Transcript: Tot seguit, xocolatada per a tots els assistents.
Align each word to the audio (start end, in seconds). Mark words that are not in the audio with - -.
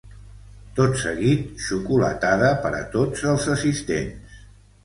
Tot 0.79 0.95
seguit, 1.01 1.43
xocolatada 1.65 2.49
per 2.65 2.73
a 2.81 2.83
tots 2.97 3.27
els 3.35 3.47
assistents. 3.59 4.43